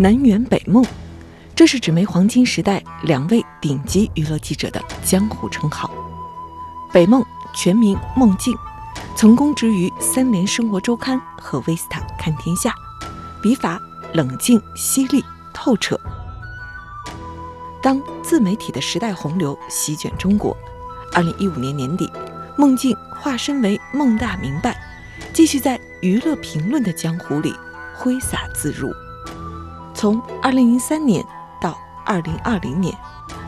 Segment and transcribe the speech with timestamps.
[0.00, 0.82] 南辕北梦，
[1.54, 5.90] 这是纸媒黄金时代两位顶级娱乐记者的江湖称号。
[6.90, 7.22] 北梦
[7.54, 8.56] 全名孟静，
[9.14, 12.70] 曾供职于《三联生活周刊》和《维斯塔看天下》，
[13.42, 13.78] 笔法
[14.14, 16.00] 冷静犀利透彻。
[17.82, 20.56] 当自媒体的时代洪流席卷中国，
[21.12, 22.10] 二零一五年年底，
[22.56, 24.80] 孟静化身为孟大明白，
[25.34, 27.54] 继续在娱乐评论的江湖里
[27.94, 28.90] 挥洒自如。
[30.00, 31.22] 从二零零三年
[31.60, 32.90] 到二零二零年，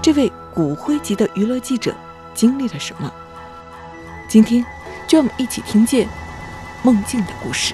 [0.03, 1.95] 这位骨灰级的娱乐记者
[2.35, 3.11] 经历了什么？
[4.29, 4.63] 今天，
[5.07, 6.07] 就让我们一起听见
[6.83, 7.73] 梦境的故事。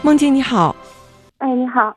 [0.00, 0.74] 梦境你好，
[1.36, 1.94] 哎，你好。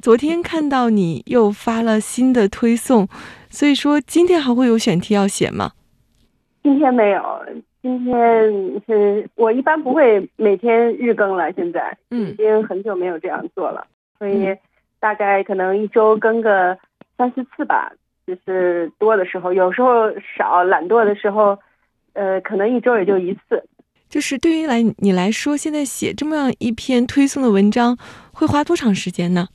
[0.00, 3.08] 昨天看到你又发了新的推送，
[3.50, 5.72] 所以说今天还会有选题要写吗？
[6.62, 7.46] 今天没有，
[7.80, 8.12] 今天
[8.86, 13.86] 是我一般不会每天日更了，现在已经很久没有这样做了，
[14.18, 14.54] 所以
[15.00, 16.76] 大概可能一周更个
[17.16, 17.90] 三四次吧，
[18.26, 21.58] 就是多的时候，有时候少，懒惰的时候，
[22.12, 23.64] 呃，可能一周也就一次。
[24.08, 27.96] 就是对于来你来说，现在写这么样一篇推送的文章，
[28.32, 29.48] 会花多长时间呢？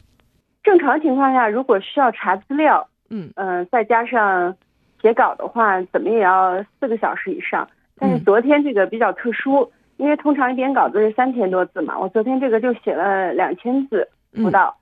[0.63, 4.55] 正常情况下，如果需要查资料，嗯嗯，再加上。
[5.03, 7.67] 写稿的话，怎么也要四个小时以上。
[7.99, 14.07] 但是昨天这个比较特殊，因为通常一篇稿子是三千多字嘛，我昨天这个就写了两千字
[14.41, 14.75] 不到。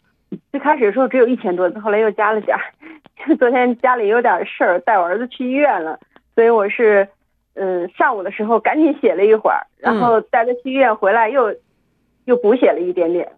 [0.52, 2.64] 最开始的时候只有一千多字，后来又加了点儿。
[3.38, 6.00] 昨天家里有点事儿，带我儿子去医院了，
[6.36, 7.08] 所以我是，
[7.56, 11.54] 嗯，上午的时候赶紧写了一会儿，然后带他去医院回来又，
[12.26, 13.30] 又补写了一点点。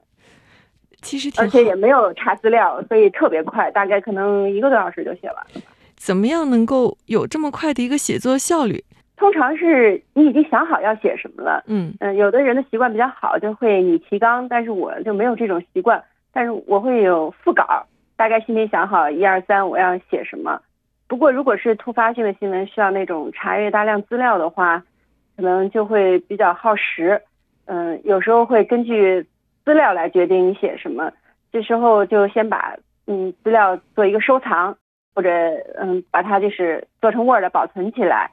[1.01, 5.61] 其实而且也没有查资料，所以特别快，大概可能一个多小时就写完了。
[6.05, 8.83] 怎么样能够有这么快的一个写作效率？
[9.15, 16.03] 通常是你已经想好要写什么了，嗯嗯，有的人的习惯比较好，就会拟提纲，但是我就没有这种习惯，
[16.33, 17.87] 但是我会有副稿，
[18.17, 20.59] 大概心里想好一二三我要写什么。
[21.07, 24.83] 不过如果是突发性的新闻，需要那种查阅大量资料的话，
[25.37, 27.21] 可能就会比较耗时，
[27.63, 29.25] 嗯，有时候会根据
[29.63, 31.09] 资料来决定你写什么，
[31.49, 32.75] 这时候就先把
[33.07, 34.75] 嗯资料做一个收藏。
[35.13, 35.29] 或者
[35.79, 38.31] 嗯，把它就是做成 Word 保存起来，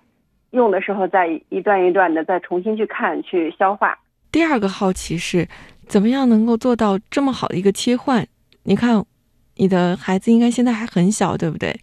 [0.50, 3.98] 用的时候再一段一段的再重新去看去消化。
[4.32, 5.46] 第二个好奇是，
[5.86, 8.26] 怎么样能够做到这么好的一个切换？
[8.62, 9.04] 你看，
[9.56, 11.74] 你的孩子应该现在还很小，对不对？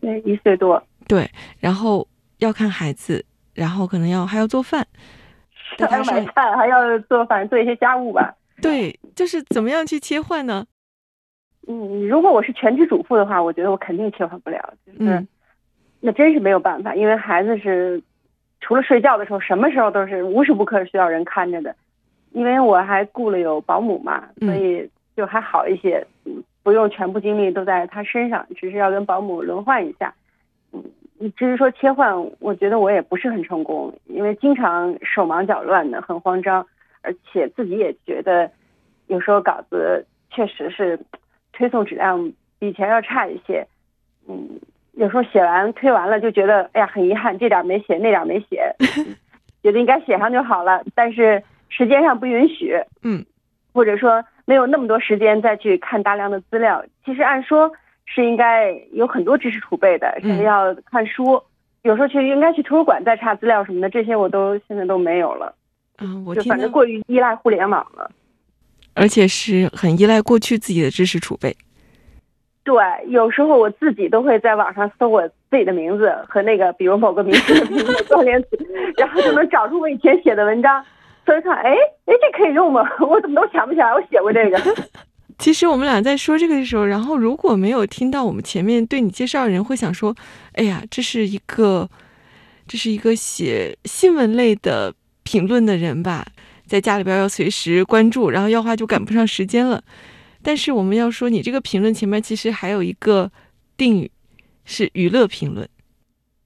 [0.00, 0.82] 对，一岁多。
[1.06, 2.06] 对，然后
[2.38, 4.86] 要看孩子，然后可能要还要做饭，
[5.78, 8.34] 还要买菜，还要做饭，做一些家务吧。
[8.60, 10.64] 对，就是怎么样去切换呢？
[11.68, 15.26] 嗯，如果我是全职主妇的话，我觉得我肯定切换不了，就是
[16.00, 18.02] 那真是没有办法，因为孩子是
[18.60, 21.74] 除了睡觉的时候，什么时候都是无时无刻需要人看着的。
[22.32, 26.04] 因为我还雇了有保姆嘛，所以就还好一些，
[26.64, 30.12] 不用全部精力都在他身上，只是要跟保姆轮换一下。
[30.72, 30.82] 嗯，
[31.36, 36.66] 至于说切换，我觉得我也不是很成功，因为经常手忙脚乱的，很慌张，
[37.02, 38.50] 而且自己也觉得
[39.06, 40.98] 有时候稿子确实是。
[41.52, 43.66] 推送质量比以前要差一些，
[44.28, 44.48] 嗯，
[44.92, 48.74] 有时候写完推完了就觉得，哎呀，很遗憾，这点没写，那点没写，
[49.62, 53.24] 觉得应该写上就好了，但是时间上不允许，嗯，
[53.72, 56.84] 或者说没有那么多时间再去看大量的资料。
[57.04, 57.72] 其实按说
[58.04, 61.42] 是应该有很多知识储备的，甚至要看书，
[61.82, 65.54] 有时候去应该去图书馆再查资料什么的，这些我都现在都没有了，
[65.98, 68.10] 嗯，我就反正过于依赖互联网了。
[68.94, 71.56] 而且是很依赖过去自己的知识储备。
[72.64, 72.74] 对，
[73.08, 78.48] 有时候我自己都会在网上搜我自己的名字和那个，比如某个明星的名字关联词，
[78.96, 80.84] 然后就能找出我以前写的文章。
[81.26, 82.82] 所以看，哎哎，这可以用吗？
[83.00, 84.60] 我怎么都想不起来我写过这个。
[85.38, 90.14] 其实我们俩在说这个的时候，然后如果没有听到我们前面对你介绍的人，会想说
[90.54, 91.88] ：“哎呀，这是一个，
[92.68, 94.94] 这是一个写新闻类的
[95.24, 96.26] 评论的人吧。”
[96.72, 99.84] 在家里边要随时关注，然后要话就赶不上时间了。
[100.42, 103.30] 但是我们要说，你这个评论前面其实还有一个
[103.76, 104.10] 定语
[104.64, 105.68] 是娱乐评论。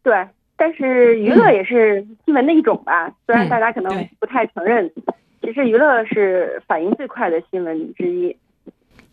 [0.03, 0.27] 对，
[0.57, 4.91] 但是娱乐也是新闻的一种吧，虽然大家可能不太承认，
[5.43, 8.37] 其实娱乐是反应最快的新闻之一。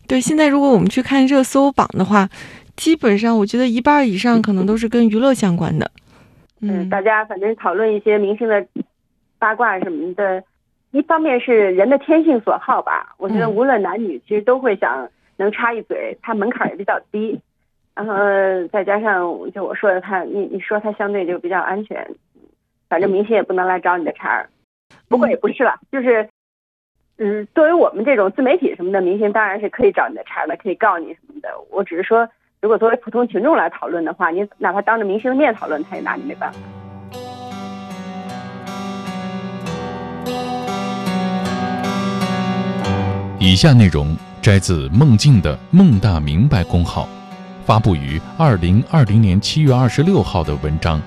[0.08, 2.28] 对，现在如果我们去看热搜榜的话，
[2.74, 5.88] 基本上我觉得一半以上可能都是跟娱乐相关的。
[6.60, 8.66] 嗯，大家反正讨论一些明星的
[9.38, 10.42] 八卦什么的，
[10.94, 17.38] 一方面是人的天性所好吧，我觉得嗯无论男女，其实都会想能插一嘴，他门槛也比较低，
[17.96, 18.14] 然后
[18.68, 22.08] 再加上就我说的他，你你说他相对就比较安全，
[22.88, 24.48] 反正明星也不能来找你的茬儿，
[25.08, 26.28] 不过也不是了，就是。
[27.16, 31.48] 嗯，作为我们这种自媒体什么的明星，当然是可以找你的茬儿的，可以告你什么的。
[31.70, 32.28] 我只是说，
[32.60, 36.58] 如果作为普通群众来讨论的话，你哪怕当着明星的面讨论，他也拿你没办法。
[43.46, 47.06] 以下内容摘自孟静的“孟大明白”公号，
[47.66, 50.98] 发布于二零二零年七月二十六号的文章。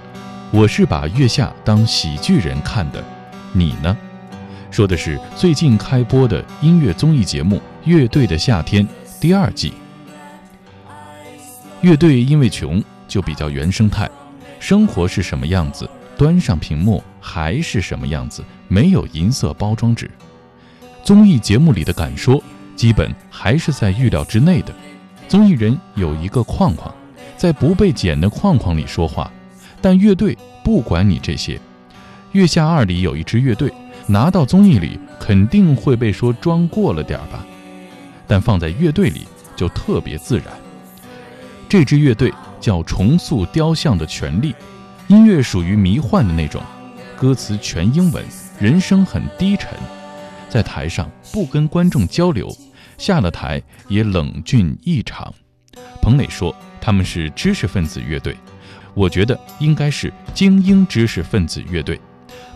[0.51, 3.04] 我是把月下当喜剧人看的，
[3.54, 3.98] 你呢？
[4.69, 8.86] 说的是最近开播的音乐综艺节目《乐队的夏天》
[9.19, 9.74] 第二季。
[11.81, 14.07] 乐队因为穷，就比较原生态，
[14.60, 20.07] 生活是什么样子，端上屏幕还是什么样子，没有银色包装纸。
[21.07, 22.44] 综艺节目里的敢说，
[22.75, 24.75] 基本还是在预料之内的。
[25.30, 26.94] 综艺人有一个框框，
[27.38, 29.31] 在不被剪的框框里说话，
[29.80, 31.56] 但乐队不管你这些。
[32.33, 33.71] 《月下二》里有一支乐队，
[34.06, 37.45] 拿到综艺里肯定会被说装过了点儿吧，
[38.27, 39.25] 但放在乐队里
[39.56, 40.48] 就特别自然。
[41.69, 44.54] 这支乐队叫重塑雕像的权利，
[45.07, 46.62] 音乐属于迷幻的那种，
[47.15, 48.25] 歌词全英文，
[48.59, 49.69] 人声很低沉。
[50.57, 52.51] 在台上不跟观众交流，
[52.98, 55.31] 下了台也冷峻异常。
[56.01, 58.36] 彭磊说他们是知识分子乐队，
[58.95, 62.01] 我觉得应该是精英知识分子乐队。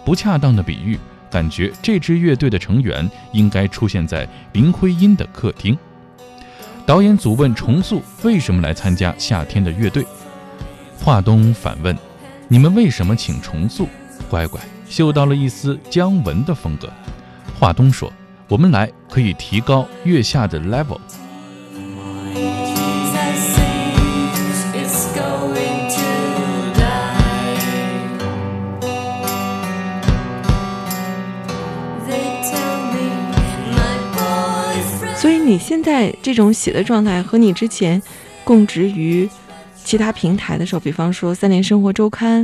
[0.03, 0.97] 不恰当的比喻，
[1.29, 5.77] 感觉这支乐队的成员应该出现在林徽因的客厅。
[6.87, 10.03] 导演组问重塑为什么来参加夏天的乐队，
[10.97, 11.95] 华东反问
[12.49, 13.87] ：“你们为什么请重塑？”
[14.27, 14.59] 乖乖
[14.89, 16.91] 嗅到了一丝姜文的风格。
[17.61, 18.11] 华东说
[18.49, 20.97] ：“我们来可以提高月下的 levels
[35.15, 38.01] 所以你现在这种写的状态和你之前
[38.43, 39.29] 供职于
[39.83, 42.43] 其他平台的时候，比方说《三联生活周刊》、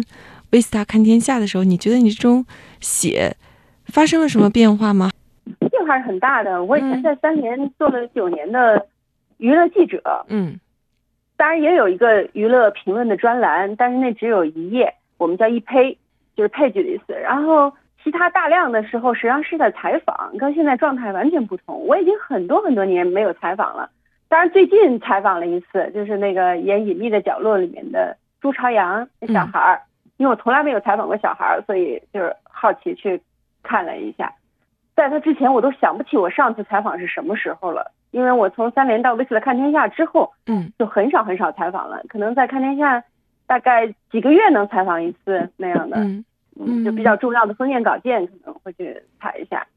[0.62, 2.46] 《Vista 看天下》的时候，你觉得你这种
[2.80, 3.36] 写
[3.88, 5.10] 发生了什么变化吗？
[5.72, 6.63] 变化是很大的。
[6.63, 8.86] 我以前嗯在三联做了九年的
[9.38, 10.60] 娱乐记者，嗯
[11.36, 15.98] 当然也有一个娱乐评论的专栏，但是那只有一页，我们叫一胚，
[16.36, 17.13] 就是配句的意思。
[17.13, 17.72] 然后
[18.04, 21.86] 其他大量的时候，实际上是在采访，跟现在状态完全不同。
[21.86, 23.90] 我已经很多很多年没有采访了，
[24.28, 29.81] 当然最近采访了一次，就是那个演《隐秘的角落》里面的朱朝阳那小孩儿，
[30.18, 33.22] 因为我从来没有采访过小孩儿，所以就是好奇去
[33.63, 34.33] 看了一下。
[34.95, 43.04] 在他之前，我都想不起我上次采访是什么时候了，因为我从三联到《威斯勒看天下》之后，嗯就很少很少采访了，可能在看天下
[43.45, 46.26] 大概几个月能采访一次那样的，嗯
[46.59, 49.68] 嗯，就比较重要的封面稿件可能会去采一下，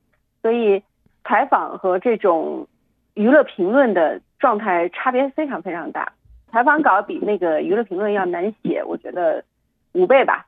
[0.40, 0.82] 所以
[1.22, 2.66] 采访和这种
[3.12, 6.10] 娱乐评论的状态差别非常非常大。
[6.50, 9.44] 采访稿比那个娱乐评论要难写，我觉得
[9.92, 10.46] 五倍吧，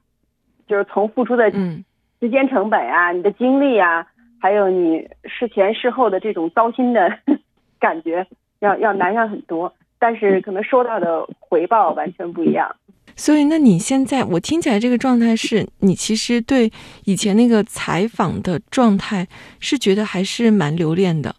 [0.66, 1.84] 就是从付出的嗯
[2.22, 4.06] 时间成本啊、你的精力啊，
[4.40, 7.18] 还有你事前事后的这种糟心的
[7.80, 8.24] 感觉，
[8.60, 9.74] 要要难上很多。
[9.98, 12.72] 但是可能收到的回报完全不一样。
[13.16, 16.70] 所以，那你现在我听起来这个状态是你其实对
[17.06, 19.26] 以前那个采访的状态
[19.58, 21.34] 是觉得还是蛮留恋的。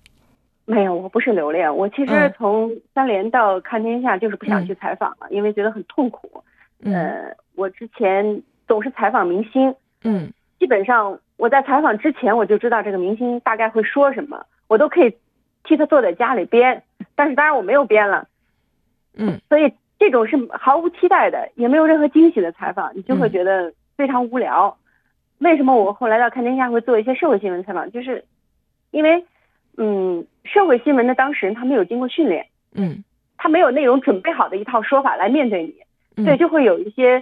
[0.66, 6.44] 没有，我不是留恋，我其实嗯从三联到看天下就是不想嗯去采访了，因为觉得很痛苦。
[6.82, 9.74] 嗯呃，我之前总是采访明星，
[10.04, 10.30] 嗯
[10.64, 15.14] 基本上我在采访之前我就知道这个明星大概会说什么，我都可以
[15.66, 16.82] 替他坐在家里编。
[17.16, 18.30] 但是当然我没有编了，
[19.14, 24.78] 嗯所以这种是毫无期待的，也没有任何惊喜的采访，你就会嗯觉得非常无聊。
[25.40, 27.92] 为什么我后来到看天下会做一些社会新闻采访？
[27.92, 28.24] 就是
[28.92, 29.26] 因为，
[29.76, 33.04] 嗯，社会新闻的当事人他没有经过训练，嗯
[33.38, 35.76] 他没有那种准备好的一套说法来面对你，
[36.16, 37.22] 嗯，对，就会有一些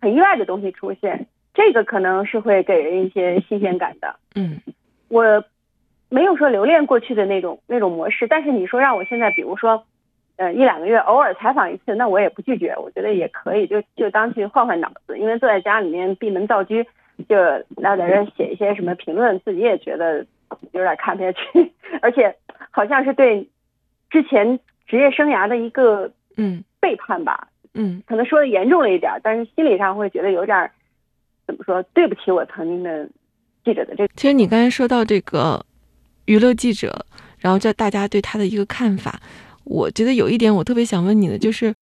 [0.00, 1.26] 很意外的东西出现。
[1.56, 4.14] 这个可能是会给人一些新鲜感的。
[4.34, 4.60] 嗯。
[5.08, 5.42] 我
[6.10, 9.82] 没有说留恋过去的那种那种模式，但是你说让我现在，比如说
[10.36, 16.84] 呃一两个月偶尔采访一次，那我也不拒绝，我觉得也可以，就就当去换换脑子，因为坐在家里面闭门造车，
[17.26, 17.36] 就
[17.76, 20.26] 那在这写一些什么评论，自己也觉得
[20.72, 21.72] 有点看不下去，
[22.02, 22.36] 而且
[22.70, 23.48] 好像是对
[24.10, 26.62] 之前职业生涯的一个嗯。
[26.78, 28.02] 背叛吧，嗯。
[28.06, 30.70] 可能说的严重了一点，但是心理上会觉得有点儿
[31.46, 33.08] 怎么说，对不起我曾经的
[33.64, 34.12] 记者的这个。
[34.16, 35.64] 其实你刚才说到这个
[36.24, 37.06] 娱乐记者，
[37.38, 39.20] 然后叫大家对他的一个看法，
[39.64, 41.74] 我觉得有一点我特别想问你的，就是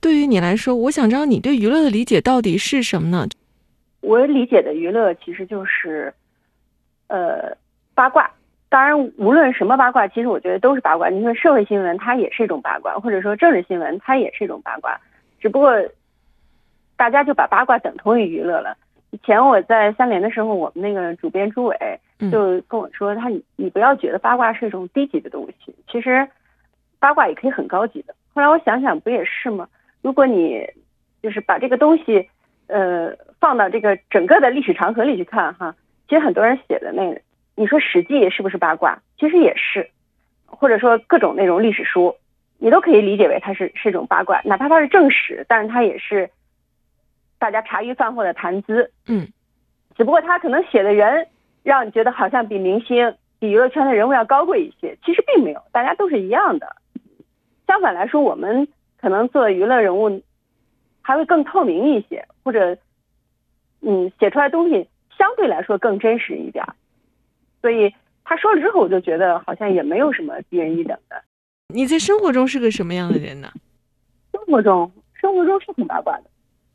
[0.00, 3.26] 对于你来说，我想知道你对娱乐的理解到底是什么呢？
[4.00, 6.14] 我理解的娱乐其实就是，
[7.08, 7.56] 呃，
[7.94, 8.30] 八卦。
[8.68, 11.08] 当然，无论什么八卦，其实我觉得都是八卦。
[11.08, 15.00] 你说社会新闻，它也是一种八卦；或者说政治新闻，它也是一种八卦。
[15.40, 15.72] 只不过
[16.96, 18.76] 大家就把八卦等同于娱乐了。
[19.10, 21.76] 以前我在三联的时候，我们那个主编朱伟
[22.18, 26.26] 嗯就跟我说，他你你不要觉得八卦是一种低级的东西，其实
[26.98, 28.14] 八卦也可以很高级的。
[28.34, 29.68] 后来我想想，不也是吗？
[30.02, 30.66] 如果你
[31.22, 32.28] 就是把这个东西，
[32.66, 35.74] 呃，放到这个整个的历史长河里去看哈，
[36.08, 37.20] 其实很多人写的那个，
[37.54, 38.98] 你说《史记》是不是八卦？
[39.18, 39.88] 其实也是，
[40.44, 42.14] 或者说各种那种历史书，
[42.58, 46.28] 你都可以理解为它是是一种八卦，哪怕它是正史，但是它也是
[47.46, 48.90] 大家茶余饭后的谈资。
[49.06, 49.28] 嗯
[49.96, 51.28] 只不过他可能写的人
[51.62, 56.76] 让你觉得好像比明星、比娱乐圈的人物要高贵一些，其实并没有，大家都是一样的。
[57.68, 58.66] 相反来说，我们
[59.00, 60.20] 可能做娱乐人物
[61.02, 62.76] 还会更透明一些，或者
[63.80, 66.64] 嗯，写出来的东西相对来说更真实一点。
[67.62, 71.22] 所以他说了之后，我就觉得好像也没有什么低人一等的。
[71.68, 73.50] 你在生活中是个什么样的人呢？
[74.32, 76.24] 生活中，生活中是挺八卦的。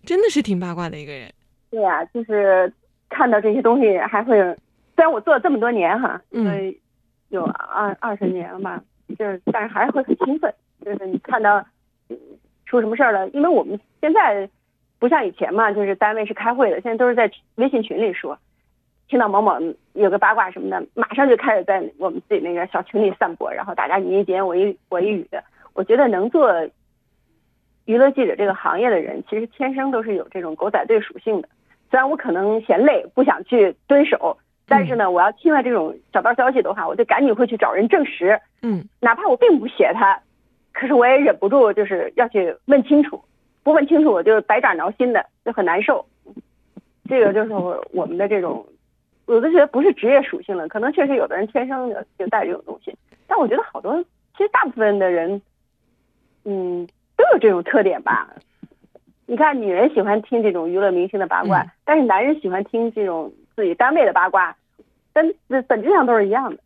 [0.06, 1.32] 真的是挺八卦的一个人。
[1.70, 2.72] 对呀、就是
[3.10, 4.38] 看到这些东西还会，
[4.96, 6.74] 虽然我做了这么多年哈，嗯呃，
[7.30, 8.84] 有二二十年了吧，
[9.18, 10.54] 就是但是还是会很兴奋，
[10.84, 11.66] 就是你看到
[12.10, 12.18] 嗯
[12.66, 14.50] 出什么事儿了，因为我们现在
[15.00, 18.38] 不像以前嘛，就是单位是开会的，现在都是在微信群里说，
[19.08, 19.54] 听到某某
[19.94, 25.42] 有个八卦什么的，马上就开始在我们自己那个小群里散播，然后大家你一言我一我一语的，
[25.74, 26.52] 我觉得能做
[27.86, 31.50] 娱乐记者这个行业的人，其实天生都是有这种狗仔队属性的。
[31.90, 38.84] 虽然我可能嫌累，不想去蹲守，但是呢，我要听了这种小道消息的话，我就赶紧会去找人证实，嗯。
[39.00, 40.18] 哪怕我并不写他，
[40.72, 43.22] 可是我也忍不住就是要去问清楚，
[43.64, 46.06] 不问清楚我就百爪挠心的，就很难受。
[47.10, 48.66] 这个就是我我们的这种，
[49.26, 52.96] 我都觉得不是职业属性了，可能确实有的人天生就就带这种东西，
[53.28, 54.02] 但我觉得好多
[54.38, 55.42] 其实大部分的人，
[56.46, 56.88] 嗯，
[57.22, 58.28] 都有这种特点吧。
[59.28, 64.56] 你看，女人喜欢听这种娱乐明星的八卦，嗯但是男人喜欢听这种自己单位的八卦，
[65.14, 65.24] 但
[65.68, 66.60] 本质上都是一样的。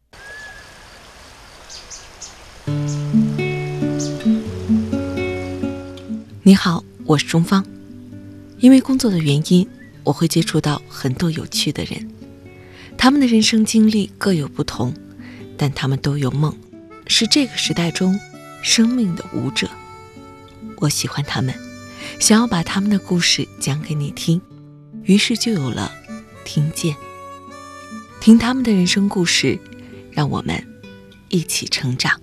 [6.43, 7.63] 你好，我是钟芳。
[8.59, 9.67] 因为工作的原因，
[10.05, 12.09] 我会接触到很多有趣的人，
[12.97, 14.93] 他们的人生经历各有不同，
[15.57, 16.55] 但他们都有梦，
[17.05, 18.17] 是这个时代中
[18.63, 19.67] 生命的舞者。
[20.77, 21.53] 我喜欢他们，
[22.19, 24.41] 想要把他们的故事讲给你听，
[25.03, 25.91] 于是就有了
[26.43, 26.95] 听见。
[28.19, 29.59] 听他们的人生故事，
[30.11, 30.61] 让我们
[31.29, 32.19] 一起成长。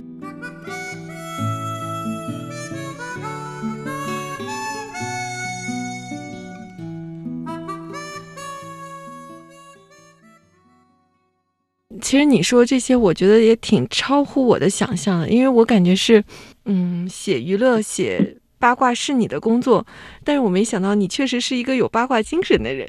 [12.00, 16.22] 其实你说这些，我觉得也挺超乎我的想象的，因为我感觉是，
[16.64, 19.84] 嗯，写娱乐、写八卦是你的工作，
[20.24, 22.86] 但是我没想到你确实是一个有八卦精神的人。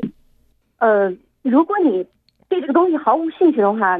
[0.77, 1.12] 呃，
[1.42, 2.06] 如果你
[2.48, 4.00] 对这个东西毫无兴趣的话，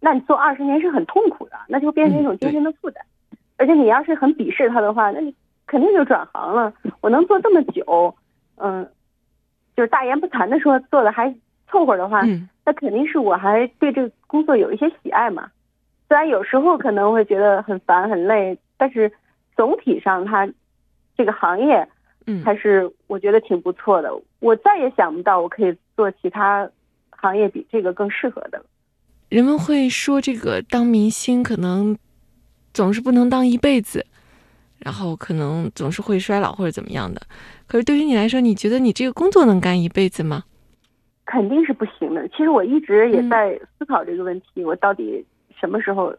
[0.00, 3.04] 那你做二十年是很痛苦的，那就变成一种精神的负担。
[3.56, 5.32] 而且你要是很鄙视他的话，那你
[5.68, 6.74] 肯定就转行了。
[7.00, 8.12] 我能做这么久，
[8.56, 8.84] 嗯、
[9.76, 11.32] 就是大言不惭的说做的还
[11.70, 15.48] 凑合的话，嗯那肯定是我还对这个工作有一些喜爱嘛。
[16.08, 19.10] 虽然有时候可能会觉得很烦很累，但是
[19.54, 20.48] 总体上它
[21.22, 21.88] 这个行业
[22.26, 24.10] 嗯还是我觉得挺不错的。
[24.40, 26.68] 我再也想不到我可以做其他
[27.10, 28.64] 行业比这个更适合的了。
[29.28, 31.96] 人们会说这个当明星可能
[32.74, 34.04] 总是不能当一辈子，
[34.80, 37.22] 然后可能总是会衰老或者怎么样的。
[37.68, 40.42] 可是对于你来说，你觉得你这个工作能干一辈子吗？
[41.24, 42.26] 肯定是不行的。
[42.30, 45.24] 其实我一直也嗯在思考这个问题，我到底
[45.54, 46.12] 什么时候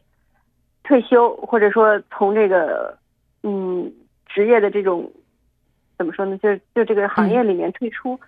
[0.83, 2.97] 退休，或者说从这个
[3.43, 3.91] 嗯
[4.33, 5.11] 职业的这种
[5.97, 8.19] 怎么说呢，就是就这个行业里面退出。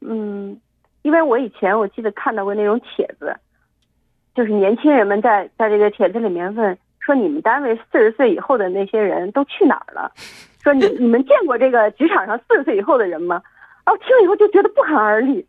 [0.00, 0.58] 嗯，
[1.02, 3.36] 因为我以前我记得看到过那种帖子，
[4.34, 10.12] 就是年轻人们在在这个帖子里面问说说你们单位四十岁以后的那些人都去哪儿了？
[10.62, 13.42] 说你你们见过这个职场上四十岁以后的人吗？
[13.84, 15.44] 啊，我听了以后就觉得不寒而栗。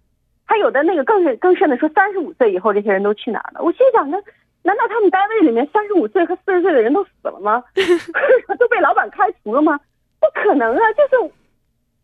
[0.46, 3.62] 还有的那个更是更甚的说，三十五岁以后这些人都去哪儿了？
[3.64, 4.18] 我心想，那
[4.64, 7.64] 难道他们单位里面三十五岁和四十岁的人都死了吗？
[8.60, 9.80] 都被老板开除了吗？
[10.22, 10.82] 不可能啊！
[10.94, 11.34] 就是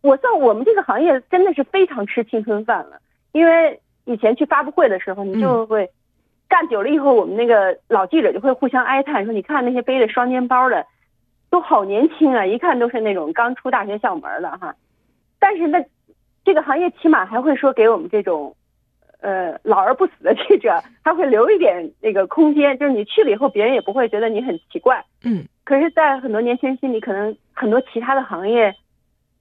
[0.02, 3.00] 我算我们这个行业真的是非常吃青春饭了，
[3.32, 5.90] 因为以前去发布会的时候，你就会
[6.50, 10.86] 干久了以后，我们那个老记者就会互相哀叹说：“你看那些背着双肩包的，
[11.50, 14.76] 都好年轻啊，一看都是那种刚出大学校门的哈。”
[15.40, 15.86] 但是那
[16.44, 18.56] 这个行业起码还会说给我们这种。
[19.20, 25.04] 呃，老而不死的记者，他会留一点那个空间，就是你去了以后，别人也不会觉得你很奇怪。
[25.24, 25.44] 嗯。
[25.64, 28.74] 可是，在很多年轻人心里，可能很多其他的行业，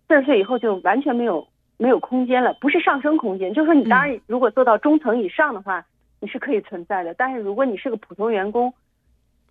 [0.09, 1.47] 四十岁以后就完全没有
[1.77, 5.85] 没有空间了，不是上升空间，就是说你当然如果做到中层以上的话，
[6.21, 7.15] 你是可以存在的。
[7.15, 8.73] 但是如果你是个普通员工，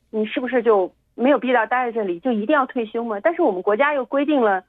[0.10, 3.20] 你是不是就没有必要待在这里，就一定要退休吗？
[3.22, 4.64] 但是我们国家又规定了，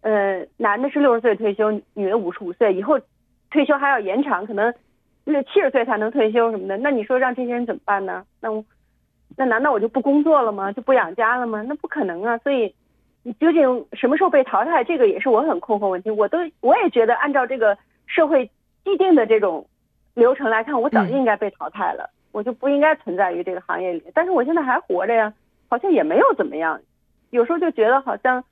[0.00, 3.00] 呃，男的是六十岁退休，女的五十五岁以后。
[3.52, 4.72] 退休还要延长，可能
[5.24, 6.78] 那七十岁才能退休什么的。
[6.78, 8.24] 那你说让这些人怎么办呢？
[8.40, 8.64] 那我
[9.36, 10.72] 那难道我就不工作了吗？
[10.72, 11.62] 就不养家了吗？
[11.68, 12.38] 那不可能啊！
[12.38, 12.72] 所以你
[13.38, 14.82] 究竟什么时候被淘汰？
[14.84, 16.10] 这个也是我很困惑问题。
[16.10, 17.76] 我都我也觉得按照这个
[18.06, 18.50] 社会
[18.84, 19.66] 既定的这种
[20.14, 24.02] 流程来看，我早就应该被淘汰了，我就不应该存在于这个行业里。
[24.12, 25.32] 但是我现在还活着呀，
[25.68, 26.80] 好像也没有怎么样。
[27.30, 28.42] 有时候就觉得好像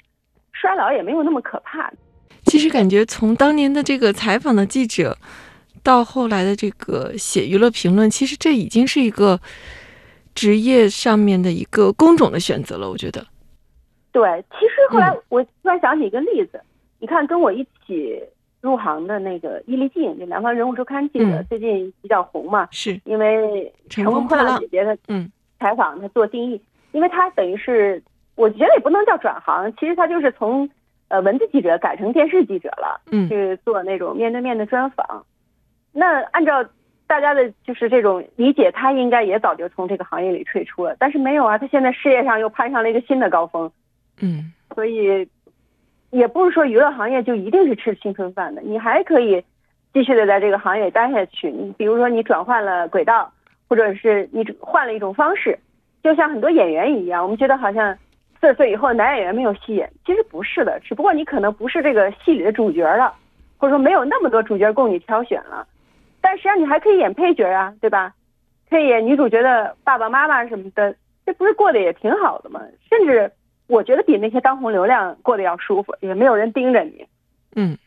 [0.53, 1.93] 衰老也没有那么可怕。
[2.47, 5.19] 其实感觉从当年的这个采访的记者，
[5.83, 9.41] 到后来的这个写娱乐评论，其实这已经是一个
[10.35, 12.89] 职业上面的一个工种的选择了。
[12.89, 13.27] 我觉得，
[14.13, 16.61] 对，其实后来我突然想起一个例子，
[16.99, 18.23] 你看跟我一起
[18.61, 26.61] 入行的那个伊丽静，就南方人物周刊记者，最近比较红嘛，是因为乘风破浪姐姐的嗯采访，她做定义，
[26.93, 28.03] 因为她等于是
[28.35, 30.69] 我觉得也不能叫转行，其实她就是从。
[31.13, 35.27] 呃，文字记者改成电视记者了，嗯，去做那种面对面的专访。
[35.91, 36.65] 那按照
[37.09, 43.69] 大家的就是这种理解，他应该也早就从这个行业里退出了，但是没有啊，他现在事业上又攀上了一个新的高峰，
[44.21, 45.29] 嗯，所以
[46.11, 49.45] 也不是说娱乐行业就一定是吃青春饭的，你还可以
[49.93, 51.51] 继续的在这个行业待下去。
[51.51, 53.33] 你比如说你转换了轨道，
[53.69, 55.59] 或者是你换了一种方式，
[56.03, 57.97] 就像很多演员一样，我们觉得好像。
[58.43, 63.15] 四十岁以后男演员没有戏演，其实不是的，只不过你可能不是这个戏里的主角了，
[63.59, 65.69] 或者说没有那么多主角供你挑选了。
[66.23, 68.15] 但实际上你还可以演配角啊，对吧？
[68.71, 72.63] 可以演女主角的爸爸妈妈什么的，这不是过得也挺好的吗？
[72.89, 73.31] 甚至
[73.71, 77.07] 我觉得比那些当红流量过得要舒服，也没有人盯着你。
[77.55, 77.79] 嗯，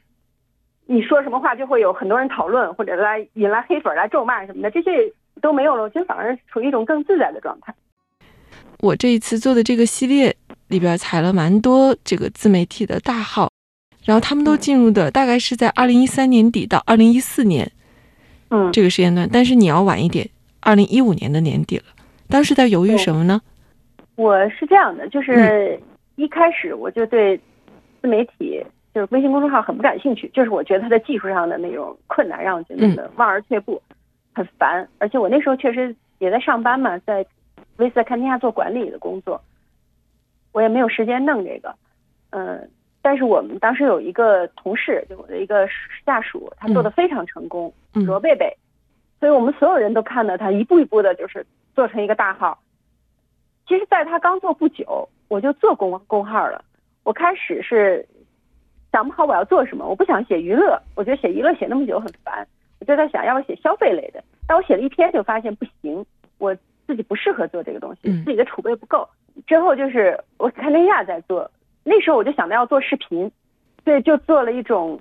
[0.86, 4.92] 你说什么话就会有很多人讨论，或者来引来黑粉来咒骂什么的，这些
[5.42, 5.84] 都没有了。
[5.84, 7.76] 我觉得反而处于一种更自在的状态。
[8.80, 10.34] 我这一次做的这个系列
[10.70, 13.52] 里边采了蛮多这个自媒体的大号，
[14.06, 17.70] 然后他们都进入的大概是在二零一三年底到二零一四年，
[18.50, 19.30] 嗯，这个时间段。
[19.30, 20.30] 但是你要晚一点，
[20.62, 21.84] 二零一五年的年底了。
[22.30, 23.42] 当时在犹豫什么呢？
[24.16, 25.80] 我是这样的，就是
[26.16, 27.40] 一开始我就对
[28.02, 33.82] 自媒体就是微信公众号很不感兴趣，就是我觉得它的技术上的那种困难让我觉得望而却步，
[34.34, 34.88] 很烦。
[35.00, 37.26] 而且我那时候确实也在上班嘛，在。
[37.78, 39.42] 威斯看天下做管理的工作，
[40.52, 41.74] 我也没有时间弄这个，
[42.30, 42.70] 嗯，
[43.02, 45.68] 但是我们当时有一个同事，就我的一个
[46.06, 48.56] 下属，他做的非常成功，罗贝贝，
[49.20, 52.60] 所以我们所有人都看到他一步一步的，就是做成一个大号。
[53.68, 56.64] 其实，在他刚做不久，我就做公公号了。
[57.04, 58.08] 我开始是
[58.92, 62.48] 想不好我要做什么，我不想写娱乐，我觉得写娱乐写那么久很烦，
[62.80, 64.24] 我就在想要不写消费类的。
[64.48, 66.06] 但我写了一篇就发现不行，
[66.38, 66.56] 我。
[66.86, 69.08] 自己不适合做这个东西，自己的储备不够。
[69.48, 71.50] 之后就是我看天下在做，
[71.86, 73.32] 那时候我就想到要做视频，
[73.86, 75.00] 所以就做了一种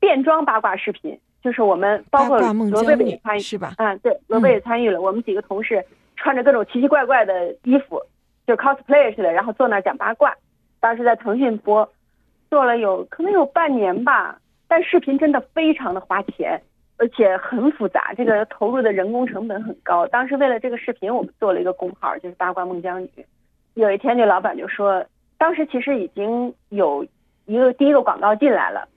[0.00, 2.38] 变装八卦视频，就是我们包括
[2.70, 3.74] 罗贝贝也参与是吧？
[3.76, 4.98] 嗯，对，罗贝也参与了。
[4.98, 5.84] 我们几个同事
[6.16, 8.02] 穿着各种奇奇怪怪的衣服，
[8.46, 10.34] 就 cosplay 似的，然后坐那儿讲八卦。
[10.80, 11.88] 当时在腾讯播，
[12.50, 16.60] 做了有可能有半年吧，但视频真的非常的花钱。
[16.98, 20.06] 而且很复杂，这个投入的人工成本很高。
[20.06, 23.10] 当时为了这个视频，我们做了一个公号，就是八卦孟姜女。
[23.74, 25.04] 有一天，这老板就说，
[25.36, 27.06] 当时其实已经有
[27.44, 28.88] 一个第一个广告进来了，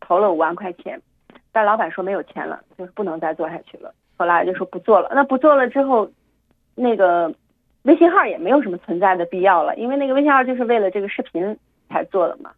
[0.00, 1.00] 投了五万块钱，
[1.52, 3.94] 但老板说没有钱了，就是不能再做下去了。
[4.16, 5.12] 后来就说不做了。
[5.14, 6.10] 那不做了之后，
[6.74, 7.32] 那个
[7.82, 11.56] 微信号也没有什么存在的必要了，因为那个微信号就是为了这个视频
[11.88, 12.50] 才做的嘛。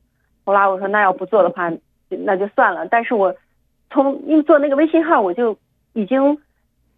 [0.45, 1.71] 后来我说，那要不做的话，
[2.09, 2.87] 那就算了。
[2.89, 3.35] 但是我。
[3.95, 5.55] 从因为做那个微信号，我就
[5.93, 6.35] 已经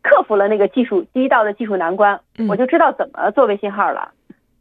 [0.01, 4.13] 克服了那个技术第一道的技术难关，嗯我就知道怎么做微信号了，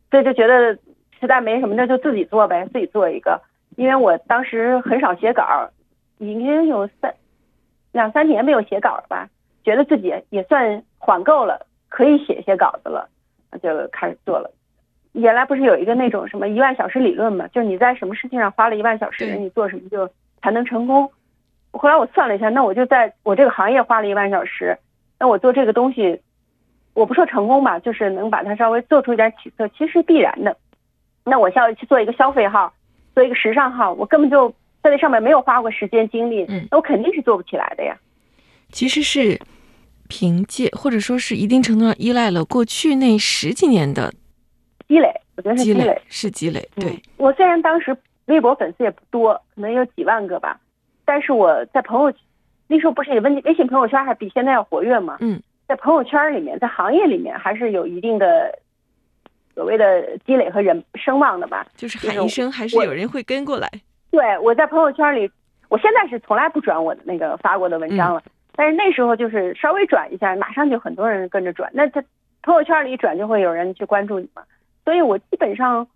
[0.10, 0.76] 所以就觉得
[1.20, 3.40] 实在没什么，那就自己做呗，自己做一个。
[3.76, 5.70] 因为我当时很少写稿，
[6.18, 7.14] 已经有三
[7.92, 9.30] 两三年没有写稿了吧，
[9.64, 13.08] 觉得自己也算缓够了，可以写一些稿子了，
[13.62, 14.50] 就开始做了。
[15.12, 20.10] 原来不是有一个那种什么一万小时理论嘛，就是你在什么事情上花了一万小时，对你做什么就
[20.42, 21.08] 才能成功。
[21.70, 24.76] 后来我算了一下，那我就在我这个行业花了一万小时，
[25.20, 26.20] 那我做这个东西，
[26.96, 30.58] 我不说成功吧，就是能把它稍微做出一点起色，其实是必然的。
[31.24, 32.74] 那我要去做一个消费号，
[33.14, 34.50] 做一个时尚号，我根本就
[34.82, 37.96] 在这上面没有花过时间精力，嗯那我肯定是做不起来的呀。
[38.72, 39.40] 其实是
[40.08, 44.14] 凭借或者说是一定程度上依赖了过去那十几年的
[44.88, 50.60] 积累，我觉得是积累是积累，对嗯，，我虽然当时微博粉丝也不多，可能有几万个吧，
[51.06, 52.14] 但是我在朋友
[52.68, 58.58] 那时候不是也微微信朋友圈还比现在要活跃嘛，嗯，在朋友圈里面，在行业里面还是有一定的
[59.54, 61.66] 所谓的积累和人声望的吧。
[61.76, 63.70] 就是喊一声，还是有人会跟过来。
[64.12, 65.30] 对，我在朋友圈里，
[65.70, 68.24] 我现在是从来不转我的那个发过的文章了，
[68.56, 71.72] 但是那时候就是稍微转一下，马上就很多人跟着转。
[71.74, 72.04] 那他
[72.44, 74.44] 朋友圈里一转，就会有人去关注你嘛。
[74.86, 75.88] 所以我基本上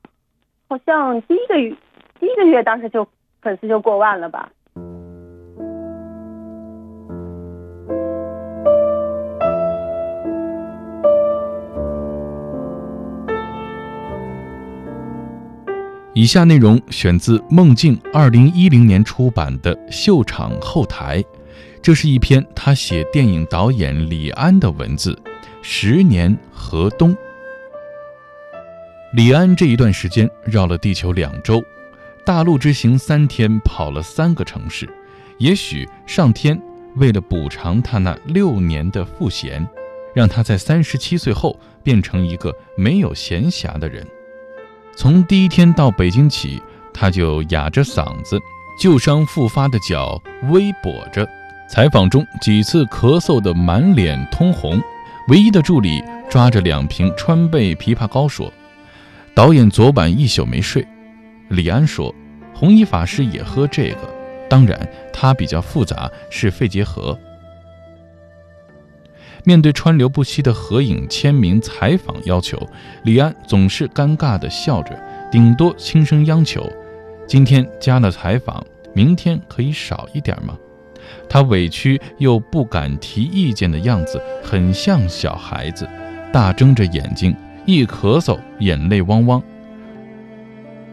[0.67, 1.75] 好像第一个月，
[2.19, 3.07] 第一个月当时就
[3.41, 4.49] 粉丝就过万了吧。
[16.13, 21.21] 以下内容选自梦境二零一零年出版的《秀场后台》，
[21.81, 25.17] 这是一篇他写电影导演李安的文字。
[25.61, 27.15] 十年河东，
[29.13, 31.61] 李安这一段时间绕了地球两周，
[32.25, 34.87] 大陆之行三天，跑了三个城市。
[35.39, 36.61] 也许上天
[36.95, 39.67] 为了补偿他那六年的赋闲，
[40.15, 44.05] 让他在三十七岁后变成一个没有闲暇的人。
[44.95, 46.61] 从第一天到北京起，
[46.93, 48.39] 他就哑着嗓子，
[48.79, 51.27] 旧伤复发的脚微跛着。
[51.67, 54.81] 采访中几次咳嗽得满脸通红，
[55.27, 58.51] 唯一的助理抓着两瓶川贝枇杷膏说
[59.35, 60.85] ：“导演昨晚一宿没睡。”
[61.49, 62.13] 李安说
[62.55, 64.09] ：“红衣法师也喝这个，
[64.49, 67.17] 当然他比较复杂，是肺结核。”
[69.43, 72.57] 面对川流不息的合影、签名、采访要求，
[73.03, 74.97] 李安总是尴尬地笑着，
[75.31, 76.69] 顶多轻声央求
[77.27, 80.57] ：“今天加了采访，明天可以少一点吗？”
[81.29, 85.87] 他委屈又不敢提意见的样子，很像小孩子，
[86.31, 87.35] 大睁着眼睛，
[87.65, 89.41] 一咳嗽眼泪汪汪。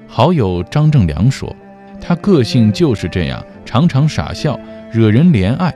[0.07, 1.55] 好友张正良说
[2.01, 4.59] ：“他个性就是这样，常常傻笑，
[4.93, 5.75] 惹人怜爱。”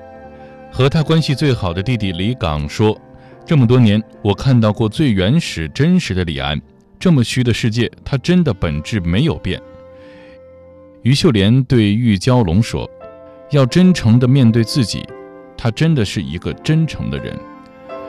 [0.71, 2.97] 和他关系最好的弟弟李岗说
[3.47, 6.61] ：“这么多年，我看到过最原始、真实的李安。
[7.01, 9.61] 这么虚的世界，他真的本质没有变。”
[11.03, 12.89] 于秀莲对玉娇龙说
[13.51, 15.09] ：“要真诚地面对自己，
[15.57, 17.39] 他真的是一个真诚的人。”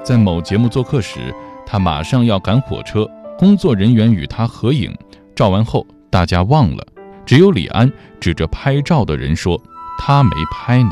[0.03, 1.19] 在某节目做客时，
[1.65, 4.93] 他马上要赶火车，工作人员与他合影，
[5.35, 6.85] 照完后大家忘了，
[7.25, 9.61] 只有李安指着拍照的人说
[9.99, 10.91] ：“他没拍呢。”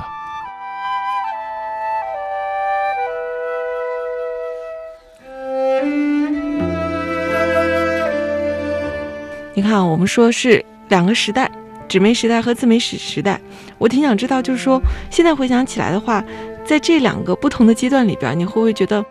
[9.55, 11.49] 你看，我们说是两个时代，
[11.87, 13.39] 纸媒时代和自媒体时代。
[13.77, 16.23] 我挺想知道，就是说，现在回想起来的话，
[16.65, 19.03] 在这两个不同的阶段里边，你会不会觉得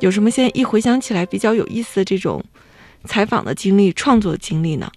[0.00, 2.42] 有什么现在一回想起来比较有意思的这种
[3.04, 4.90] 采访的经历、创作的经历呢？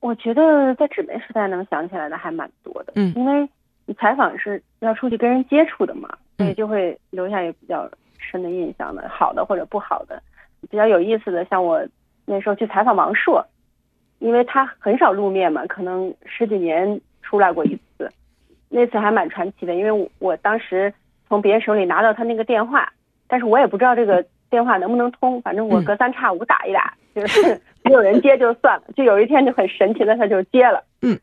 [0.00, 3.48] 我觉得在纸媒时代能想起来的还蛮多的，嗯因为
[3.84, 10.22] 你采访是要出去跟人接触的嘛，所以嗯就会留下一个比较深的印象的，好的或者不好的。
[10.70, 11.84] 比较有意思的，像我
[12.26, 13.44] 那时候去采访王朔，
[14.18, 18.10] 因为他很少露面嘛，可能十几年出来过一次，
[18.68, 20.92] 那次还蛮传奇的，因为我我当时
[21.28, 22.92] 从别人手里拿到他那个电话，
[23.26, 28.84] 但是我也不知道这个电话能不能通，反正我嗯隔三差五打一打， 就是没有人接就算了。
[28.96, 30.82] 就有一天就很神奇的，他就接了。
[31.02, 31.18] 嗯，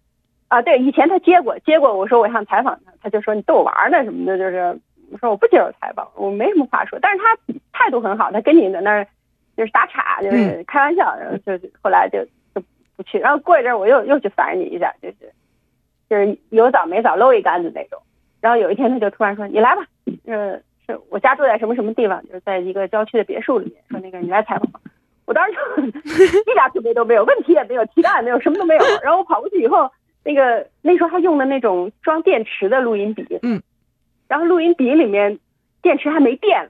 [0.47, 4.79] 啊，对，以前他接过，接过，我说我想采访他，他就说你逗我玩呢什么的，就是
[5.11, 6.97] 我说我不接受采访，我没什么话说。
[7.01, 7.35] 但是他
[7.73, 9.05] 态度很好，他跟你在那儿
[9.57, 12.29] 就是打岔，就是开玩笑，然后就就后来就就
[12.95, 13.19] 不去。
[13.19, 15.15] 然后过一阵儿我又又去烦你一下，就是
[16.09, 18.01] 就是有枣没枣搂一杆子那种。
[18.41, 19.85] 然后有一天他就突然说你来吧，
[20.25, 24.79] 呃，是我家住在什么什么地方，就是在一个郊区的别墅里面，说那个你来采访吧。
[25.25, 25.81] 我当时就
[26.51, 28.83] 一点准备都没有，问题也没有，提纲也没有，什么都没有。
[29.01, 29.91] 然后我跑过去以后，
[30.23, 33.59] 那个那时候他用的那种装电池的录音笔，嗯，
[34.27, 35.39] 然后录音笔里面
[35.81, 36.69] 电池还没电了，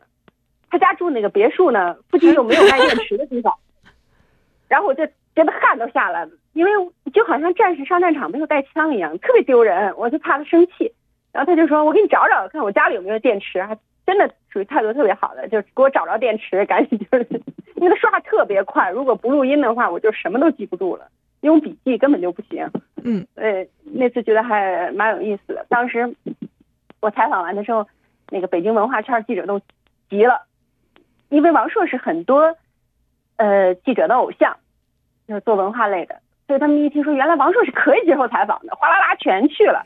[0.72, 3.54] 他家住那个别墅呢，附近又没有卖电池的地方，
[4.70, 5.06] 然后我就
[5.36, 6.72] 觉得汗都下来了，因为
[7.14, 10.92] 就好像战士上战场没有带枪一样，特别丢人，我就怕他生气。
[11.34, 17.28] 然后他就说：“我给你找找看，我家里有没有电池。”还真的属于态度特别好的，就给我找着电池，赶紧就是，
[17.76, 21.10] 因为他说话特别快，如果不录音的话，我就什么都记不住了，
[21.42, 22.66] 用笔记根本就不行。
[23.04, 25.66] 嗯，呃，那次觉得还蛮有意思的。
[25.68, 26.16] 当时
[27.02, 27.86] 我采访完的时候，
[28.30, 29.60] 那个北京文化圈记者都
[30.10, 30.44] 急了，
[31.28, 32.56] 因为王朔是很多
[33.36, 34.56] 呃记者的偶像，
[35.28, 39.86] 就是做文化类的，所以他们一听说原来王朔是可以接受采访的，哗啦啦全去了。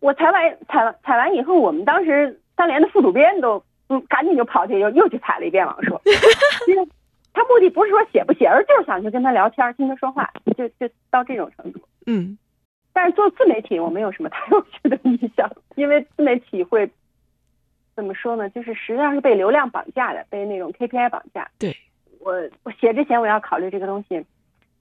[0.00, 6.00] 我采完采完采完以后，我们当时三联的副主编都嗯赶紧就跑去又又去采了一遍王朔，
[6.68, 6.88] 因为
[7.32, 11.80] 他目的不是说写不写，而就是想去跟他聊天，听他说话，就就到这种程度。
[12.06, 12.38] 嗯
[12.92, 16.90] 但是做自媒体，我没有什么太有趣的印象，因为自媒体会
[17.94, 18.50] 怎么说呢？
[18.50, 21.48] 就是实际上是被流量绑架的，被那种 KPI 绑架。
[21.58, 21.76] 对
[22.20, 24.24] 我，我写之前我要考虑这个东西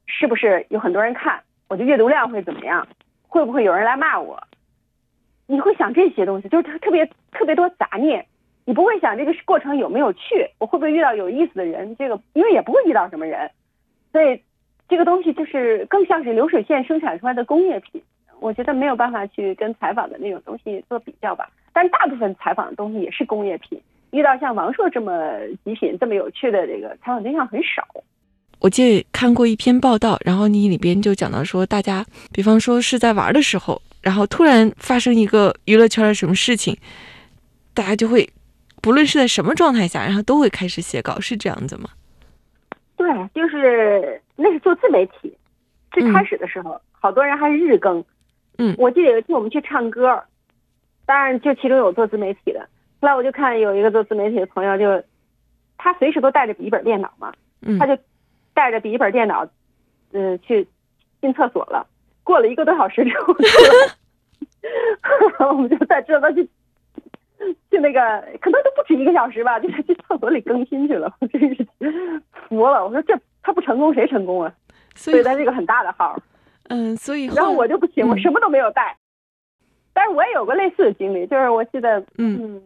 [0.05, 2.87] 是不是有很多人看，我的阅读量会怎么样，
[3.27, 4.41] 会不会有人来骂我？
[5.47, 8.25] 你会想这些东西，就是特特别特别多杂念，
[8.65, 11.95] 你不会想这个过程有没有趣，我会不会遇到有意思的人？
[11.95, 13.49] 这个因为也不会遇到什么人，
[14.11, 14.41] 所以
[14.87, 18.01] 这个东西就是更像是流水线生产出来的工业品。
[18.41, 21.49] 我觉得没有办法去跟采访的那种东西做比较吧。
[21.73, 25.13] 但大部分采访的东西也是工业品，遇到像王朔这么
[25.63, 27.87] 极品、这么有趣的这个采访对象很少。
[28.59, 36.77] 我记得看过一篇报道，然后你里边就讲到说，大家比方说是在玩的时候，然后突然发生一个娱乐圈的什么事情，
[37.73, 38.29] 大家就会
[38.81, 41.89] 不论是在什么状态下，然后都会开始写稿，是这样子吗？
[42.97, 45.33] 对，就是那是做自媒体，
[45.91, 48.03] 最开始的时候，好多人还是日更。
[48.57, 50.21] 嗯我记得有一次我们去唱歌，
[51.05, 52.67] 当然就其中有做自媒体的。
[53.01, 55.03] 后来我就看有一个做自媒体的朋友就，
[55.77, 57.31] 他随时都带着笔记本电脑嘛，
[57.61, 57.97] 嗯他就
[58.53, 59.47] 带着笔记本电脑，
[60.11, 60.67] 嗯、去
[61.21, 61.87] 进厕所了。
[62.23, 63.33] 过了一个多小时之后
[65.49, 66.43] 我们就在这边去
[67.71, 67.99] 去那个，
[68.41, 71.15] 可能都不止一个小时吧，就是去厕所里更新去了。
[71.21, 71.65] 我真是
[72.49, 74.53] 服了，我说这他不成功谁成功啊？
[74.95, 76.15] 所以他是个很大的号。
[76.67, 78.95] 嗯，所以然后我就不行，我嗯什么都没有带。
[79.93, 82.61] 但是我也有过类似的经历，就是我记得，嗯嗯，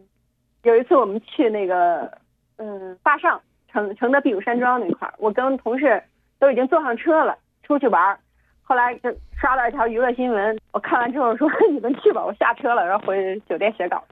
[0.64, 2.10] 有一次我们去那个，
[2.56, 6.02] 嗯，坝上承承德避暑山庄那块儿，我跟同事
[6.38, 8.18] 都已经坐上车了，出去玩儿。
[8.62, 14.02] 后来就刷到一条娱乐新闻，我看完之后说 你们去吧，我下车了，然后回酒店写稿。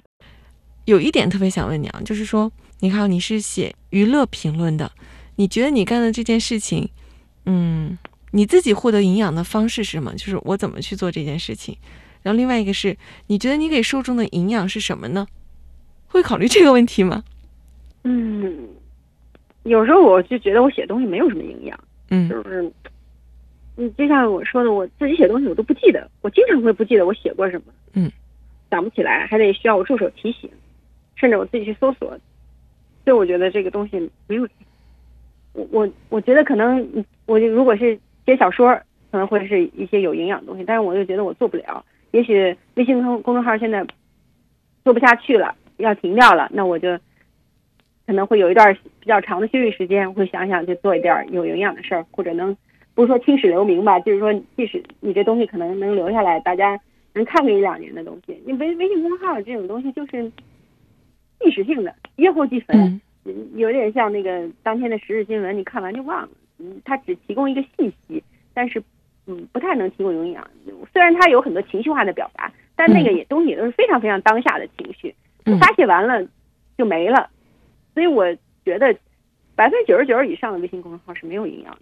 [0.84, 4.92] 有一点特别想问你啊，就是说，你看你是写娱乐评论的，
[5.36, 6.90] 你觉得你干的这件事情，
[7.46, 7.96] 嗯，
[8.32, 10.12] 你自己获得营养的方式是什么？
[10.12, 11.78] 就是我怎么去做这件事情？
[12.22, 12.94] 然后另外一个是，
[13.28, 15.26] 你觉得你给受众的营养是什么呢？
[16.12, 17.24] 会考虑这个问题吗？
[18.04, 18.68] 嗯，
[19.62, 21.78] 有时候我就觉得我写东西没有什么营养。
[22.10, 22.70] 嗯就是，
[23.78, 28.12] 嗯，就像我说的，我自己写东西我都不记得，我经常会不记得我写过什么，嗯，
[28.70, 30.50] 想不起来，还得需要我助手提醒，
[31.16, 32.10] 甚至我自己去搜索。
[33.04, 34.46] 所以我觉得这个东西没有，
[35.54, 38.74] 我我我觉得可能嗯我就如果是写小说，
[39.10, 41.84] 可能会是一些有营养的东西，但是我就觉得我做不了。
[42.10, 43.82] 也许微信公公众号现在
[44.84, 46.96] 做不下去了，要停掉了，那我就
[48.06, 52.56] 可能会有一段比较长的休息时间，会想想就做一点有营养的事儿，或者能
[52.94, 56.78] 不是说青史留名吧，就是说即使你这东西可能能留下来，大家
[57.14, 58.40] 能看个一两年的东西。
[58.46, 60.30] 你微微信公众号这种东西就是
[61.40, 63.00] 即时性的，阅后即焚，
[63.54, 66.28] 有点像那个当天的时事新闻，你看完就忘了。
[66.58, 68.22] 嗯，它只提供一个信息，
[68.54, 68.82] 但是
[69.26, 70.46] 嗯不太能提供营养。
[70.92, 75.14] 虽然它有很多情绪化的表达，但那个也东西也都是非常非常当下的情绪，嗯
[75.58, 76.26] 发泄完了
[76.76, 77.28] 就没了。
[77.94, 78.24] 所以我
[78.64, 78.94] 觉得
[79.54, 81.80] 百分之九十九以上的微信公众号是没有营养的。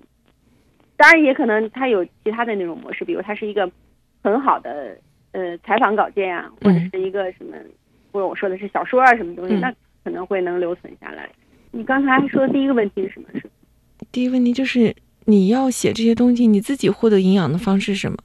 [0.96, 3.70] 当然，也可能它有其他的那种模式，比如它是一个
[4.22, 4.96] 很好的
[5.32, 7.56] 呃采访稿件啊，或者嗯是一个什么，
[8.12, 11.30] 或者我说的是小说啊什么东西，嗯那可能会能留存下来。
[11.70, 13.28] 你刚才说的第一个问题是什么？
[13.34, 13.48] 是
[14.12, 14.94] 第一个问题就是
[15.24, 18.18] 你要写这些东西，你自己获得营养的方式是什么？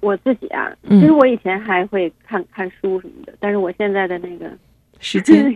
[0.00, 4.50] 我自己啊，嗯其实我以前还会看看书什么的，但是我现在的那个
[5.00, 5.54] 时间，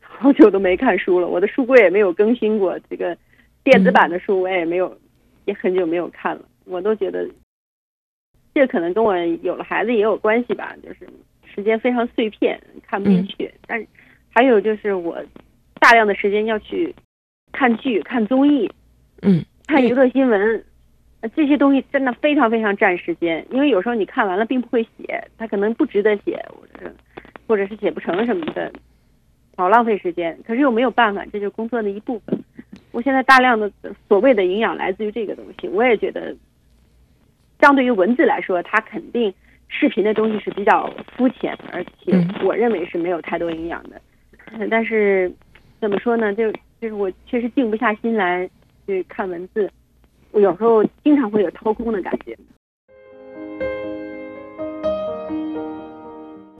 [0.00, 3.16] 好久都没看书了，我的书柜也没有更新过，这个
[3.62, 4.96] 电子版的书我也没有，
[5.44, 6.42] 也很久没有看了。
[6.64, 7.28] 我都觉得，
[8.54, 11.08] 这可能跟我有了孩子也有关系吧，就是
[11.44, 13.52] 时间非常碎片，看不进去。
[13.66, 13.86] 但是
[14.30, 15.22] 还有就是我
[15.80, 16.94] 大量的时间要去
[17.52, 18.70] 看剧、看综艺、
[19.22, 20.64] 嗯看娱乐新闻。
[21.20, 26.94] 呃这些东西真的非常非常占时间，因为有时候你看完了并不会写，它可能不值得写，或者是
[27.46, 28.72] 或者是写不成什么的，
[29.56, 32.38] 好浪费时间，可是又没有办法，这就是工作的一部分。
[32.92, 33.70] 我现在大量的
[34.08, 36.34] 所谓的营养来自于这个东西，我也觉得，
[37.60, 39.32] 相对于文字来说，它肯定
[39.68, 44.00] 视频的东西是比较肤浅，而且嗯我认为是没有太多营养的。
[44.70, 45.32] 但是
[45.80, 46.32] 怎么说呢？
[46.34, 48.48] 就就是我确实静不下心来
[48.86, 49.70] 去看文字，
[50.30, 52.36] 我有时候经常会有掏空的感觉。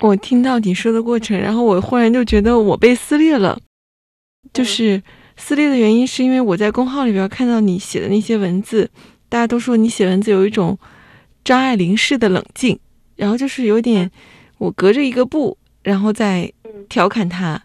[0.00, 3.58] 我听到你说的过程，然后我忽然就觉得我被撕裂了。
[4.52, 5.02] 就是
[5.36, 8.88] 撕裂的原因，是因为我在公号里边看到你写的那些文字，
[9.28, 10.78] 大家都说你写文字有一种
[11.44, 12.78] 张爱玲式的冷静，
[13.16, 14.10] 然后就是有点
[14.58, 16.50] 我隔着一个布，然后再
[16.88, 17.60] 调侃他，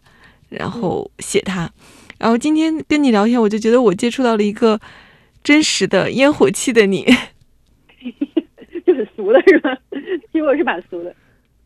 [0.49, 1.71] 然后写他。
[2.17, 4.79] 然后今天跟你聊天，我就觉得我接触到了一个
[5.43, 7.05] 真实的烟火气的你。
[8.85, 9.77] 就很俗的是吧？
[10.31, 11.15] 其实我是蛮俗的，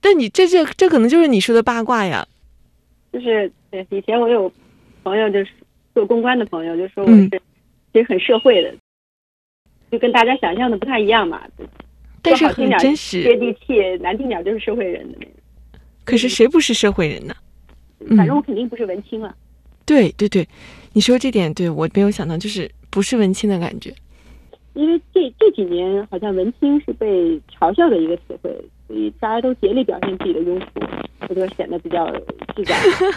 [0.07, 2.25] 但你这这这可能就是你说的八卦呀。
[3.11, 4.49] 就是对以前我有
[5.03, 5.49] 朋友就是
[5.93, 7.41] 做公关的朋友就说我嗯是
[7.91, 8.73] 其实很社会的，
[9.91, 11.41] 就跟大家想象的不太一样嘛。
[12.21, 15.33] 但是很真实接，地气，难听点就是社会人的那种。
[16.05, 17.35] 可是谁不是社会人呢？
[18.15, 19.35] 反正我肯定不是文青了。
[19.85, 20.47] 对对对，
[20.93, 23.93] 你说这点对我没有想到，就是不是文青的感觉。
[24.77, 28.55] 因为这这几年好像文青是被嘲笑的一个词汇，
[28.87, 32.07] 所以大家都竭力表现自己的庸俗，这就显得比较
[32.55, 32.75] 自在。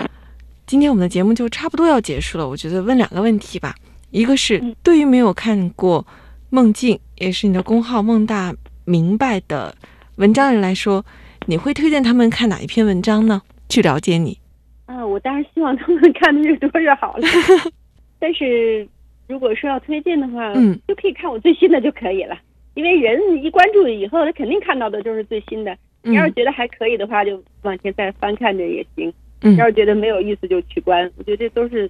[0.67, 3.75] 今天我们的节目就差不多要结束了，我觉得问两个问题吧。
[4.11, 6.03] 一个是嗯对于没有看过
[6.49, 8.55] 《梦境》，也是你的公号“梦大
[8.87, 9.75] 明白”的
[10.17, 11.05] 文章人来说，
[11.47, 13.43] 你会推荐他们看哪一篇文章呢？
[13.69, 14.39] 去了解你。
[14.87, 17.29] 啊，我当然希望他们看的越多越好了。
[18.19, 18.89] 但是
[19.31, 22.37] 如果说要推荐的话，嗯，就可以看我最新的就可以了。
[22.75, 25.77] 因为人一关注以后，他肯定看到的就是最新的。
[26.03, 29.09] 你要是嗯觉得还可以的话，就往前再翻看着也行；
[29.43, 31.09] 嗯要是觉得没有意思，就取关。
[31.17, 31.89] 我觉得这都是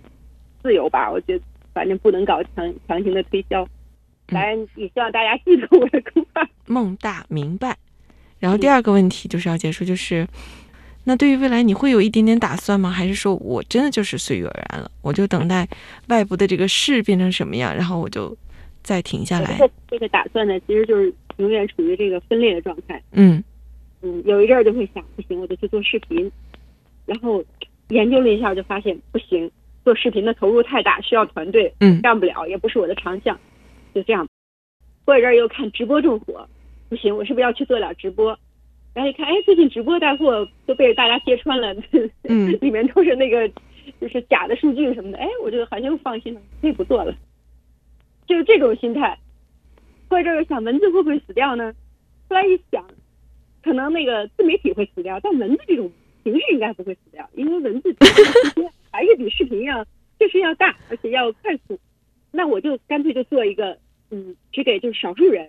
[0.62, 1.10] 自由吧。
[1.10, 3.66] 我觉得反正不能搞强强行的推销。
[4.26, 6.42] 当然，也希望大家记住我的公号。
[6.66, 7.76] 梦大明白。
[8.38, 10.26] 然后第二个问题就是要结束，就是
[11.10, 12.88] 那对于未来你会有一点点打算吗？
[12.88, 15.68] 还是说我真的就是随遇而安了，我就等待
[16.06, 18.36] 外部的这个事变成什么样，然后我就
[18.84, 19.66] 再停下来这？
[19.66, 23.02] 个这个打算呢，其实就是永远处于这个分裂的状态。
[23.10, 23.42] 嗯
[24.02, 26.30] 嗯，有一阵儿就会想，不行，我就去做视频，
[27.06, 27.44] 然后
[27.88, 29.50] 研究了一下，就发现不行，
[29.84, 33.36] 做视频的投入太大，需要团队，嗯干不了，也不是我的长项，
[33.92, 34.28] 就这样。
[35.04, 36.48] 过一阵儿又看直播正火，
[36.88, 38.38] 不行，我是不是要去做点直播？
[38.92, 41.74] 然后一看，哎，最近直播带货都被大家揭穿了，
[42.24, 43.48] 嗯 里面都是那个
[44.00, 47.14] 就是假的数据什么的，哎，我就好像又放心了，可以不做了，
[48.26, 49.16] 就是这种心态。
[50.08, 51.72] 过一阵儿又想，文字会不会死掉呢？
[52.28, 52.84] 后来一想，
[53.62, 55.90] 可能那个自媒体会死掉，但文字这种
[56.24, 57.94] 形式应该不会死掉，因为文字
[58.90, 59.84] 还是比视频要
[60.18, 61.78] 确实要大，而且要快速。
[62.32, 63.78] 那我就干脆就做一个，
[64.10, 65.48] 嗯，只给就是少数人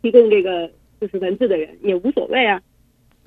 [0.00, 2.60] 提供这个就是文字的人也无所谓啊。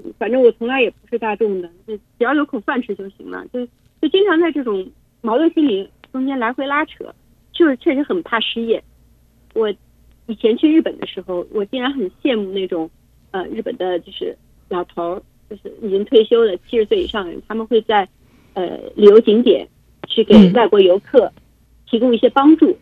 [0.04, 3.46] 嗯反正我从来也不是大众的，就只要有口饭吃就行了。
[3.54, 3.64] 就
[4.02, 4.90] 就经常在这种
[5.22, 7.14] 矛盾心理中间来回拉扯，
[7.52, 8.84] 就是确实很怕失业。
[9.54, 9.72] 我
[10.26, 12.90] 以前去日本的时候，我竟然很羡慕那种
[13.30, 14.36] 呃日本的就是
[14.70, 18.08] 老头儿，就是已经退休的七十岁以上的人，他们会在
[18.54, 19.68] 呃旅游景点
[20.08, 21.32] 去给嗯外国游客
[21.88, 22.76] 提供一些帮助，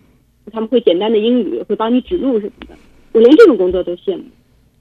[0.53, 2.77] 他们会简单的英语，会帮你指路什么的。
[3.11, 4.23] 我连这种工作都羡慕，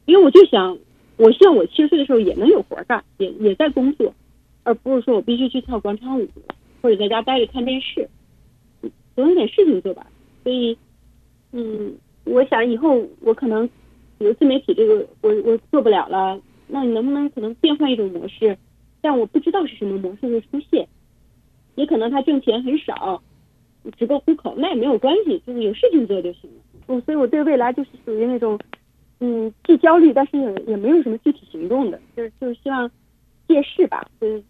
[0.08, 0.78] 因为我就想，
[1.18, 4.14] 我希望我七十岁的时候也能有活干，也也在工作，
[4.62, 6.26] 而不是说我必须去跳广场舞，
[6.80, 8.08] 或者在家待着看电视，
[9.14, 10.06] 总有点事情做吧。
[10.42, 10.78] 所以，
[11.52, 13.68] 嗯，我想以后我可能，
[14.16, 18.56] 比如自媒体这个，我我做不了了，那你能不能可能变换一种模式？
[19.02, 20.88] 但我不知道是什么模式会出现，
[21.74, 23.22] 也可能他挣钱很少，
[23.98, 26.56] 只够糊口，那也没有关系，就是有事情做就行了。
[26.86, 28.58] 嗯，所以我对未来就是属于那种，
[29.20, 32.90] 嗯，既焦虑，但是也也没有什么具体行动的，就是就是希望
[33.48, 34.42] 借势吧，就是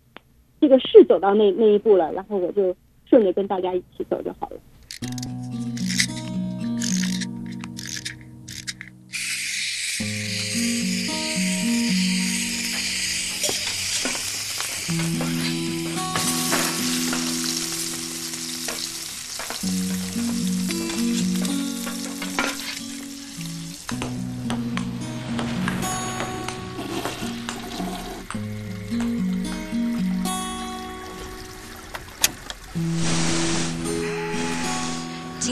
[0.60, 2.74] 这个势走到那那一步了，然后我就
[3.06, 4.56] 顺着跟大家一起走就好了。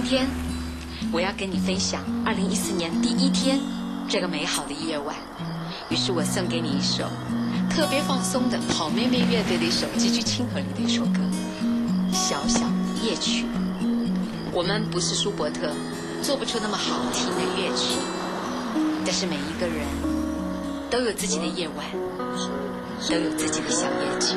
[0.07, 0.24] 天
[1.12, 3.59] 我要跟你分享二零一四年第一天
[4.09, 5.16] 这个美好的夜晚。
[5.90, 7.04] 于是我送给你一首
[7.68, 11.18] 特别放松的好妹妹乐队的一首极具亲和力的一首歌
[12.14, 12.61] 《小小
[13.02, 13.42] 夜曲》。
[14.52, 15.72] 我们不是舒伯特，
[16.22, 17.98] 做不出那么好听的乐曲，
[19.04, 19.84] 但是每一个人
[20.88, 21.84] 都有自己的夜晚，
[23.11, 24.36] 都有自己的小夜曲。